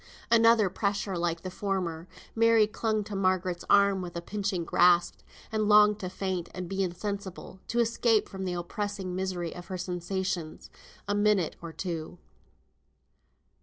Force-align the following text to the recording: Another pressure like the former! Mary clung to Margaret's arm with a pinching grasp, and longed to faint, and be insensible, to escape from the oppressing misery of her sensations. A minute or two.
Another 0.31 0.67
pressure 0.67 1.15
like 1.15 1.41
the 1.41 1.51
former! 1.51 2.07
Mary 2.33 2.65
clung 2.65 3.03
to 3.03 3.15
Margaret's 3.15 3.63
arm 3.69 4.01
with 4.01 4.15
a 4.15 4.19
pinching 4.21 4.65
grasp, 4.65 5.19
and 5.51 5.69
longed 5.69 5.99
to 5.99 6.09
faint, 6.09 6.49
and 6.55 6.67
be 6.67 6.81
insensible, 6.81 7.59
to 7.67 7.77
escape 7.77 8.27
from 8.27 8.43
the 8.43 8.53
oppressing 8.53 9.13
misery 9.15 9.53
of 9.53 9.67
her 9.67 9.77
sensations. 9.77 10.71
A 11.07 11.13
minute 11.13 11.55
or 11.61 11.71
two. 11.71 12.17